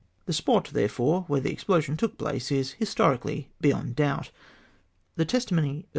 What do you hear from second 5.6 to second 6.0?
of Mi.